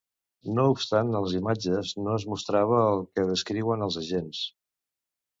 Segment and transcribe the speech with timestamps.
[0.59, 4.41] No obstant, a les imatges no es mostrava el que descriuen els agents.